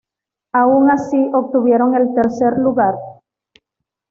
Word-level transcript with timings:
Aun 0.53 0.89
así, 0.89 1.29
obtuvieron 1.31 1.93
el 1.93 2.15
tercer 2.15 2.53
lugar. 2.57 2.95